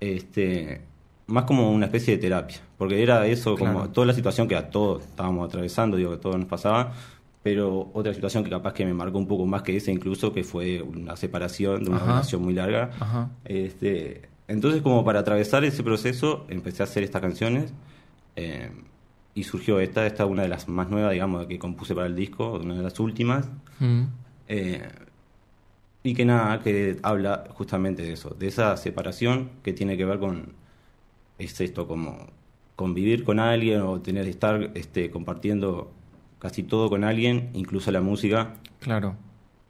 este, 0.00 0.82
más 1.26 1.44
como 1.44 1.70
una 1.72 1.86
especie 1.86 2.16
de 2.16 2.20
terapia, 2.20 2.58
porque 2.76 3.02
era 3.02 3.26
eso, 3.26 3.56
como 3.56 3.72
Claro. 3.72 3.90
toda 3.90 4.06
la 4.06 4.12
situación 4.14 4.48
que 4.48 4.56
a 4.56 4.70
todos 4.70 5.02
estábamos 5.04 5.48
atravesando, 5.48 5.96
digo, 5.96 6.10
que 6.10 6.16
a 6.16 6.20
todos 6.20 6.36
nos 6.38 6.46
pasaba, 6.48 6.92
pero 7.42 7.90
otra 7.94 8.12
situación 8.12 8.44
que 8.44 8.50
capaz 8.50 8.72
que 8.74 8.84
me 8.84 8.92
marcó 8.92 9.16
un 9.18 9.26
poco 9.26 9.46
más 9.46 9.62
que 9.62 9.76
esa 9.76 9.90
incluso, 9.90 10.32
que 10.32 10.44
fue 10.44 10.82
una 10.82 11.16
separación 11.16 11.84
de 11.84 11.90
una 11.90 11.98
Ajá. 12.00 12.06
relación 12.06 12.42
muy 12.42 12.52
larga. 12.52 12.90
Ajá. 13.00 13.30
Este, 13.44 14.22
entonces, 14.46 14.82
como 14.82 15.04
para 15.04 15.20
atravesar 15.20 15.64
ese 15.64 15.82
proceso, 15.82 16.44
empecé 16.48 16.82
a 16.82 16.84
hacer 16.84 17.02
estas 17.02 17.22
canciones 17.22 17.72
eh, 18.36 18.70
y 19.38 19.44
surgió 19.44 19.78
esta, 19.78 20.04
esta 20.04 20.24
es 20.24 20.30
una 20.30 20.42
de 20.42 20.48
las 20.48 20.66
más 20.68 20.90
nuevas, 20.90 21.12
digamos, 21.12 21.46
que 21.46 21.60
compuse 21.60 21.94
para 21.94 22.08
el 22.08 22.16
disco, 22.16 22.58
una 22.60 22.74
de 22.74 22.82
las 22.82 22.98
últimas. 22.98 23.48
Mm. 23.78 24.02
Eh, 24.48 24.88
y 26.02 26.12
que 26.14 26.24
nada, 26.24 26.58
que 26.60 26.98
habla 27.02 27.44
justamente 27.54 28.02
de 28.02 28.14
eso, 28.14 28.30
de 28.30 28.48
esa 28.48 28.76
separación 28.76 29.50
que 29.62 29.72
tiene 29.72 29.96
que 29.96 30.04
ver 30.04 30.18
con, 30.18 30.54
es 31.38 31.60
esto, 31.60 31.86
como 31.86 32.26
convivir 32.74 33.22
con 33.22 33.38
alguien 33.38 33.82
o 33.82 34.00
tener 34.00 34.26
estar 34.26 34.72
este, 34.74 35.08
compartiendo 35.10 35.92
casi 36.40 36.64
todo 36.64 36.88
con 36.88 37.04
alguien, 37.04 37.50
incluso 37.54 37.92
la 37.92 38.00
música, 38.00 38.54
Claro. 38.80 39.14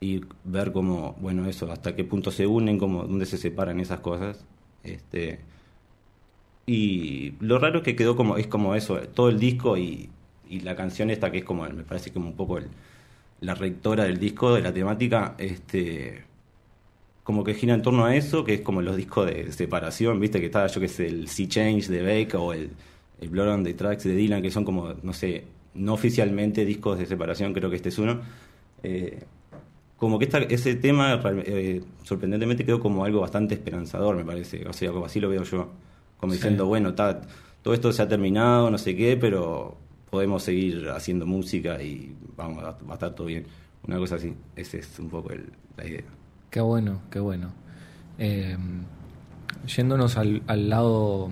y 0.01 0.21
ver 0.45 0.71
cómo, 0.71 1.15
bueno, 1.21 1.45
eso, 1.45 1.71
hasta 1.71 1.95
qué 1.95 2.03
punto 2.03 2.31
se 2.31 2.47
unen, 2.47 2.79
cómo, 2.79 3.03
dónde 3.03 3.27
se 3.27 3.37
separan 3.37 3.79
esas 3.79 3.99
cosas. 3.99 4.45
Este, 4.83 5.41
y 6.73 7.33
lo 7.39 7.59
raro 7.59 7.79
es 7.79 7.83
que 7.83 7.95
quedó 7.95 8.15
como, 8.15 8.37
es 8.37 8.47
como 8.47 8.75
eso, 8.75 8.97
todo 9.13 9.29
el 9.29 9.39
disco 9.39 9.77
y, 9.77 10.09
y 10.49 10.59
la 10.61 10.75
canción 10.75 11.09
esta 11.09 11.31
que 11.31 11.39
es 11.39 11.43
como, 11.45 11.63
me 11.69 11.83
parece 11.83 12.11
como 12.11 12.27
un 12.29 12.35
poco 12.35 12.57
el- 12.59 12.67
la 13.41 13.55
rectora 13.55 14.03
del 14.05 14.19
disco, 14.19 14.53
de 14.55 14.61
la 14.61 14.73
temática, 14.73 15.35
este 15.37 16.23
como 17.23 17.43
que 17.43 17.53
gira 17.53 17.73
en 17.75 17.81
torno 17.81 18.05
a 18.05 18.15
eso, 18.15 18.43
que 18.43 18.55
es 18.55 18.61
como 18.61 18.81
los 18.81 18.95
discos 18.97 19.27
de 19.27 19.51
separación, 19.51 20.19
viste, 20.19 20.39
que 20.39 20.47
está, 20.47 20.65
yo 20.67 20.81
que 20.81 20.87
sé, 20.87 21.07
el 21.07 21.27
Sea 21.27 21.47
Change 21.47 21.87
de 21.89 22.01
Beck 22.01 22.33
o 22.35 22.53
el, 22.53 22.71
el 23.21 23.29
Blood 23.29 23.49
on 23.49 23.63
the 23.63 23.73
Tracks 23.75 24.03
de 24.03 24.15
Dylan, 24.15 24.41
que 24.41 24.49
son 24.51 24.65
como, 24.65 24.93
no 25.03 25.13
sé, 25.13 25.43
no 25.75 25.93
oficialmente 25.93 26.65
discos 26.65 26.97
de 26.97 27.05
separación, 27.05 27.53
creo 27.53 27.69
que 27.69 27.75
este 27.75 27.89
es 27.89 27.99
uno. 27.99 28.19
Eh, 28.83 29.19
como 29.97 30.17
que 30.19 30.25
esta, 30.25 30.39
ese 30.39 30.75
tema 30.75 31.21
eh, 31.45 31.81
sorprendentemente 32.03 32.65
quedó 32.65 32.79
como 32.79 33.03
algo 33.05 33.21
bastante 33.21 33.53
esperanzador, 33.55 34.15
me 34.15 34.23
parece. 34.25 34.67
O 34.67 34.73
sea, 34.73 34.91
como 34.91 35.05
así 35.05 35.19
lo 35.19 35.29
veo 35.29 35.43
yo. 35.43 35.69
Como 36.19 36.33
Sí. 36.33 36.37
diciendo, 36.37 36.65
bueno, 36.65 36.93
ta, 36.93 37.21
todo 37.61 37.73
esto 37.73 37.91
se 37.93 38.01
ha 38.01 38.07
terminado, 38.07 38.69
no 38.69 38.77
sé 38.77 38.95
qué, 38.95 39.15
pero 39.17 39.77
podemos 40.09 40.43
seguir 40.43 40.89
haciendo 40.89 41.25
música 41.25 41.81
y 41.81 42.15
vamos, 42.35 42.63
va 42.63 42.77
a 42.89 42.93
estar 42.93 43.13
todo 43.15 43.27
bien. 43.27 43.45
Una 43.87 43.97
cosa 43.97 44.15
así. 44.15 44.35
Esa 44.55 44.77
es 44.77 44.99
un 44.99 45.09
poco 45.09 45.31
el- 45.31 45.51
la 45.77 45.85
idea. 45.87 46.03
Qué 46.49 46.61
bueno, 46.61 47.01
qué 47.11 47.19
bueno. 47.19 47.51
Eh, 48.17 48.57
yéndonos 49.67 50.17
al, 50.17 50.41
al 50.47 50.69
lado 50.69 51.29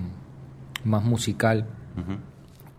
más 0.86 1.04
musical. 1.04 1.65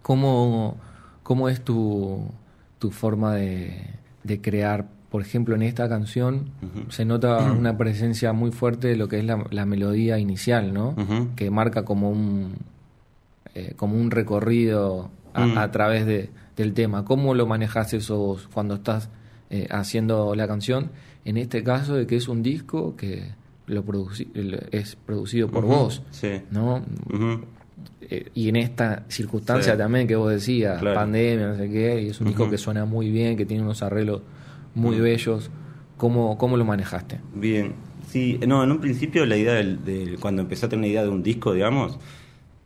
¿cómo, 0.03 0.77
cómo 1.23 1.49
es 1.49 1.63
tu, 1.65 2.31
tu 2.79 2.91
forma 2.91 3.35
de, 3.35 3.83
de 4.25 4.41
crear? 4.41 4.87
Por 5.11 5.23
ejemplo, 5.23 5.55
en 5.55 5.63
esta 5.63 5.89
canción 5.89 6.51
se 6.91 7.05
nota 7.05 7.39
una 7.59 7.77
presencia 7.79 8.33
muy 8.33 8.51
fuerte 8.53 8.89
de 8.89 8.97
lo 8.97 9.09
que 9.09 9.19
es 9.21 9.25
la, 9.25 9.45
la 9.51 9.65
melodía 9.67 10.19
inicial, 10.19 10.73
¿no? 10.75 10.95
Que 11.37 11.51
marca 11.51 11.85
como 11.85 12.11
un, 12.11 12.55
eh, 13.55 13.73
como 13.77 13.97
un 13.97 14.11
recorrido 14.11 15.11
a, 15.35 15.47
Mm. 15.47 15.59
a 15.59 15.71
través 15.71 16.05
de, 16.07 16.31
del 16.57 16.73
tema. 16.75 17.05
¿Cómo 17.05 17.35
lo 17.35 17.47
manejas 17.47 17.93
eso 17.95 18.19
vos 18.19 18.49
cuando 18.53 18.75
estás 18.75 19.09
eh, 19.51 19.67
haciendo 19.71 20.35
la 20.35 20.47
canción? 20.49 20.91
En 21.25 21.37
este 21.37 21.63
caso 21.63 21.95
de 21.95 22.07
que 22.07 22.17
es 22.17 22.29
un 22.29 22.43
disco 22.43 22.97
que 22.97 23.33
lo 23.67 23.85
produci- 23.85 24.29
es 24.73 24.97
producido 24.97 25.49
por 25.49 25.65
vos, 25.67 26.03
Sí. 26.11 26.41
¿no? 26.51 26.83
Eh, 28.01 28.31
y 28.35 28.49
en 28.49 28.57
esta 28.57 29.05
circunstancia 29.09 29.73
Sí. 29.73 29.79
también 29.79 30.07
que 30.07 30.17
vos 30.17 30.31
decías, 30.31 30.81
Claro. 30.81 30.97
pandemia, 30.97 31.49
no 31.49 31.57
sé 31.57 31.69
qué, 31.69 32.03
y 32.03 32.09
es 32.09 32.21
un 32.21 32.29
disco 32.29 32.49
que 32.49 32.57
suena 32.59 32.85
muy 32.87 33.11
bien, 33.11 33.37
que 33.37 33.45
tiene 33.45 33.63
unos 33.63 33.83
arreglos 33.83 34.23
muy 34.79 34.99
bellos. 35.01 35.51
¿Cómo, 35.97 36.39
¿Cómo 36.39 36.57
lo 36.57 36.65
manejaste? 36.65 37.21
Bien, 37.35 37.75
sí, 38.09 38.39
no, 38.47 38.63
en 38.63 38.71
un 38.71 38.79
principio 38.79 39.27
la 39.27 39.37
idea 39.37 39.55
del, 39.55 39.85
del- 39.85 40.19
cuando 40.21 40.43
empecé 40.43 40.67
a 40.67 40.69
tener 40.69 40.79
una 40.81 40.87
idea 40.89 41.03
de 41.03 41.09
un 41.09 41.23
disco, 41.23 41.53
digamos, 41.53 41.99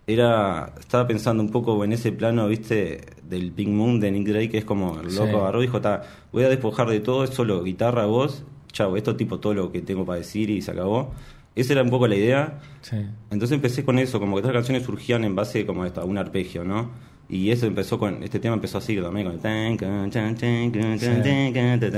era, 0.06 0.74
estaba 0.78 1.06
pensando 1.06 1.42
un 1.42 1.50
poco 1.50 1.82
en 1.84 1.92
ese 1.92 2.12
plano, 2.12 2.46
viste, 2.48 3.00
del 3.28 3.52
Pink 3.52 3.70
Moon 3.70 4.00
de 4.00 4.10
Nick 4.10 4.28
Drake, 4.28 4.50
que 4.50 4.58
es 4.58 4.64
como 4.64 5.00
el 5.00 5.14
loco 5.14 5.28
Sí. 5.30 5.36
agarró 5.36 5.62
y 5.62 5.66
dijo, 5.66 5.80
"Ta, 5.80 6.02
voy 6.32 6.42
a 6.44 6.48
despojar 6.48 6.88
de 6.88 7.00
todo, 7.00 7.24
es 7.24 7.30
solo 7.30 7.62
guitarra, 7.62 8.04
voz, 8.06 8.44
chao, 8.72 8.96
esto 8.96 9.16
tipo 9.16 9.38
todo 9.38 9.54
lo 9.54 9.70
que 9.72 9.80
tengo 9.80 10.04
para 10.04 10.18
decir 10.18 10.50
y 10.50 10.60
se 10.60 10.70
acabó. 10.72 11.12
Esa 11.54 11.74
era 11.74 11.82
un 11.82 11.90
poco 11.90 12.08
la 12.08 12.16
idea. 12.16 12.60
Sí. 12.80 12.96
Entonces 13.30 13.54
empecé 13.54 13.84
con 13.84 13.98
eso, 13.98 14.18
como 14.18 14.36
que 14.36 14.40
estas 14.40 14.54
canciones 14.54 14.82
surgían 14.84 15.22
en 15.24 15.34
base 15.36 15.64
como 15.66 15.84
esto, 15.84 16.00
a 16.00 16.04
un 16.04 16.18
arpegio, 16.18 16.64
¿no? 16.64 16.90
Y 17.32 17.50
eso 17.50 17.64
empezó 17.64 17.98
con, 17.98 18.22
este 18.22 18.38
tema 18.38 18.56
empezó 18.56 18.76
así 18.76 18.94
también, 18.98 19.26
con 19.26 19.36
el. 19.36 21.00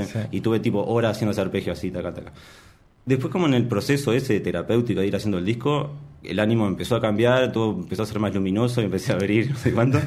Sí. 0.07 0.19
Y 0.31 0.39
tuve 0.39 0.61
tipo 0.61 0.81
horas 0.81 1.17
haciendo 1.17 1.33
ese 1.33 1.41
arpegio 1.41 1.73
así, 1.73 1.91
taca, 1.91 2.13
taca. 2.13 2.31
Después 3.05 3.33
como 3.33 3.45
en 3.45 3.53
el 3.53 3.67
proceso 3.67 4.13
ese 4.13 4.39
terapéutico 4.39 5.01
de 5.01 5.07
ir 5.07 5.13
haciendo 5.13 5.37
el 5.37 5.43
disco, 5.43 5.91
el 6.23 6.39
ánimo 6.39 6.67
empezó 6.67 6.95
a 6.95 7.01
cambiar, 7.01 7.51
todo 7.51 7.73
empezó 7.73 8.03
a 8.03 8.05
ser 8.05 8.19
más 8.19 8.33
luminoso 8.33 8.79
y 8.79 8.85
empecé 8.85 9.11
a 9.11 9.15
abrir, 9.15 9.51
no 9.51 9.57
sé 9.57 9.73
cuánto. 9.73 9.99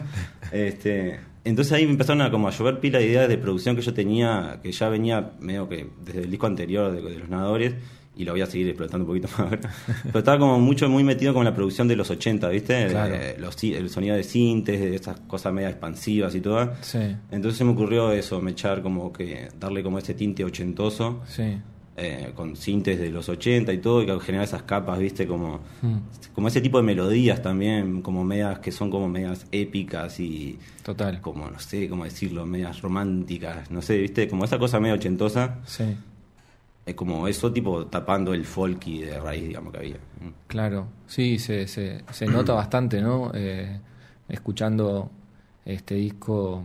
este, 0.51 1.21
entonces 1.45 1.75
ahí 1.75 1.85
me 1.85 1.93
empezaron 1.93 2.23
a 2.23 2.31
como 2.31 2.49
a 2.49 2.51
llover 2.51 2.81
pila 2.81 2.99
de 2.99 3.09
ideas 3.09 3.29
de 3.29 3.37
producción 3.37 3.77
que 3.77 3.83
yo 3.83 3.93
tenía, 3.93 4.61
que 4.63 4.73
ya 4.73 4.89
venía 4.89 5.33
medio 5.41 5.69
que 5.69 5.91
desde 6.07 6.23
el 6.23 6.31
disco 6.31 6.47
anterior 6.47 6.91
de, 6.91 7.03
de 7.03 7.19
los 7.19 7.29
nadadores, 7.29 7.75
y 8.19 8.25
lo 8.25 8.33
voy 8.33 8.41
a 8.43 8.47
seguir 8.47 8.67
explotando 8.69 9.05
un 9.05 9.09
poquito 9.09 9.29
más 9.39 9.41
ahora. 9.41 9.61
Pero 10.05 10.19
estaba 10.19 10.39
como 10.39 10.59
mucho, 10.61 10.89
muy 10.91 11.05
metido 11.05 11.33
con 11.33 11.45
la 11.45 11.55
producción 11.55 11.87
de 11.89 11.97
los 11.97 12.11
80, 12.11 12.49
¿viste? 12.49 12.89
Claro. 12.89 13.15
Eh, 13.15 13.37
los, 13.39 13.57
el 13.63 13.89
sonido 13.89 14.17
de 14.17 14.25
sintes, 14.25 14.81
de 14.81 14.95
esas 14.97 15.21
cosas 15.21 15.53
media 15.53 15.71
expansivas 15.71 16.35
y 16.35 16.41
todo. 16.41 16.73
Sí, 16.83 16.99
Entonces 17.31 17.57
se 17.57 17.65
me 17.65 17.71
ocurrió 17.71 18.13
eso, 18.13 18.41
me 18.43 18.51
echar 18.51 18.83
como 18.83 19.13
que, 19.13 19.49
darle 19.59 19.83
como 19.83 19.99
ese 19.99 20.15
tinte 20.15 20.45
ochentoso 20.45 21.23
sí. 21.27 21.59
eh, 21.97 22.33
con 22.35 22.57
sintes 22.57 22.99
de 22.99 23.11
los 23.11 23.29
80 23.29 23.73
y 23.73 23.79
todo, 23.79 24.03
y 24.03 24.07
que 24.07 24.19
generar 24.21 24.45
esas 24.45 24.65
capas, 24.65 24.99
viste, 24.99 25.27
como, 25.27 25.61
Mm, 25.83 25.97
como 26.35 26.49
ese 26.49 26.61
tipo 26.61 26.79
de 26.79 26.85
melodías 26.85 27.41
también, 27.43 28.03
como 28.03 28.25
medias 28.25 28.59
que 28.59 28.73
son 28.73 28.91
como 28.91 29.09
medias 29.09 29.47
épicas 29.53 30.19
y 30.21 30.59
total. 30.83 31.21
como, 31.21 31.49
no 31.51 31.59
sé 31.61 31.89
cómo 31.89 32.05
decirlo, 32.05 32.45
medias 32.47 32.81
románticas, 32.83 33.71
no 33.71 33.81
sé, 33.83 33.99
viste, 33.99 34.29
como 34.29 34.45
esa 34.45 34.59
cosa 34.59 34.81
media 34.81 34.95
ochentosa, 34.95 35.59
Sí, 35.67 35.85
es 36.89 36.95
como 36.95 37.29
eso 37.29 37.53
tipo 37.53 37.87
tapando 37.87 38.35
el 38.35 38.45
folky 38.45 39.03
de 39.03 39.21
raíz, 39.21 39.47
digamos, 39.49 39.73
que 39.73 39.79
había. 39.79 39.95
Mm. 39.97 40.29
claro. 40.47 40.87
Sí, 41.07 41.39
se, 41.39 41.67
se, 41.69 42.05
se 42.13 42.27
nota 42.27 42.53
bastante, 42.63 43.01
¿no? 43.01 43.31
Eh, 43.35 43.79
escuchando 44.29 45.11
este 45.65 45.95
disco, 45.95 46.63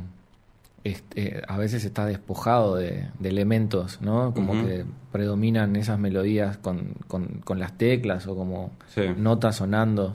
este, 0.84 1.42
a 1.48 1.58
veces 1.58 1.86
está 1.86 2.06
despojado 2.06 2.76
de, 2.76 3.08
de 3.20 3.30
elementos, 3.30 4.02
¿no? 4.02 4.34
Como 4.34 4.54
que 4.54 4.86
predominan 5.12 5.76
esas 5.76 5.98
melodías 6.00 6.58
con, 6.58 6.94
con, 7.08 7.26
con 7.44 7.60
las 7.60 7.78
teclas 7.78 8.28
o 8.28 8.36
como 8.36 8.72
Sí. 8.88 9.02
notas 9.18 9.56
sonando 9.58 10.14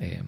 eh, 0.00 0.22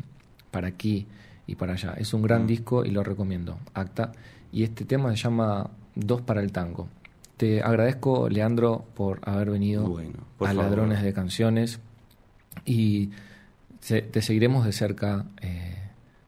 para 0.51 0.69
aquí 0.69 1.07
y 1.47 1.55
para 1.55 1.75
allá. 1.75 1.95
Es 1.99 2.15
un 2.15 2.23
gran 2.23 2.47
disco 2.47 2.85
y 2.85 2.91
lo 2.91 3.03
recomiendo. 3.05 3.59
Acta. 3.75 4.13
Y 4.53 4.65
este 4.65 4.85
tema 4.85 5.11
se 5.11 5.17
llama 5.17 5.71
Dos 5.95 6.21
para 6.23 6.41
el 6.43 6.51
Tango. 6.51 6.89
Te 7.41 7.63
agradezco, 7.63 8.29
Leandro, 8.29 8.85
por 8.95 9.21
haber 9.27 9.49
venido 9.51 9.89
Bueno, 9.89 10.19
por 10.37 10.47
a 10.49 10.51
favor. 10.53 10.65
Ladrones 10.67 11.03
de 11.03 11.15
Canciones 11.15 11.81
y 12.67 13.13
te 13.89 14.21
seguiremos 14.21 14.67
de 14.67 14.73
cerca 14.73 15.25
eh, 15.41 15.79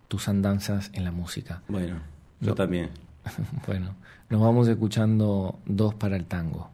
tus 0.09 0.27
andanzas 0.29 0.89
en 0.95 1.05
la 1.05 1.13
música. 1.13 1.61
Bueno, 1.69 1.97
yo 2.41 2.49
No. 2.49 2.55
también. 2.55 2.89
Bueno, 3.67 3.95
nos 4.31 4.41
vamos 4.41 4.69
escuchando 4.69 5.59
Dos 5.67 5.93
para 5.93 6.17
el 6.17 6.25
Tango. 6.25 6.71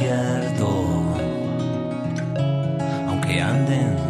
Desierto? 0.00 1.04
Aunque 3.08 3.42
anden 3.42 4.09